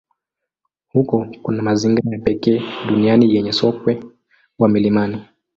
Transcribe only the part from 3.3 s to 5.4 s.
yenye sokwe wa milimani.